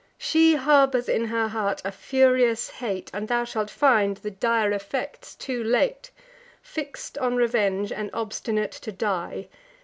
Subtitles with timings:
[0.17, 5.35] She harbours in her heart a furious hate, And thou shalt find the dire effects
[5.35, 6.09] too late;
[6.63, 9.47] Fix'd on revenge, and obstinate to die.